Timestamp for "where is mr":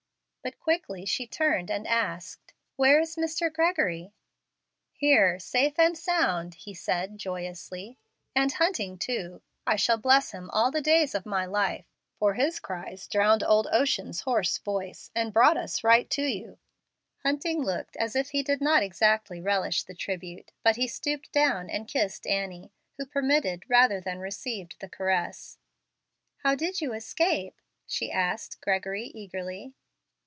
2.75-3.53